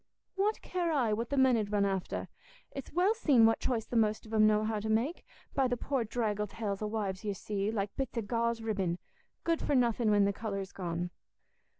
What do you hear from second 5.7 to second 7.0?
poor draggle tails o'